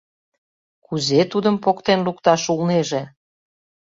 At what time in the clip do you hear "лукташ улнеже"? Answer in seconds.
2.05-3.01